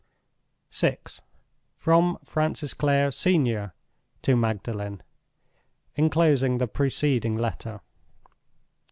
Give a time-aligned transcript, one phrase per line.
[0.73, 0.97] VI.
[1.75, 3.71] From Francis Clare, Sen.,
[4.23, 5.03] to Magdalen.
[5.95, 7.81] _Enclosing the preceding Letter.